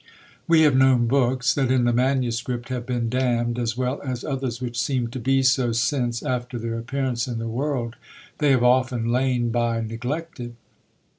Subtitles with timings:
[0.47, 2.41] "We have known books, that in the MS.
[2.69, 6.79] have been damned, as well as others which seem to be so, since, after their
[6.79, 7.97] appearance in the world,
[8.39, 10.55] they have often lain by neglected.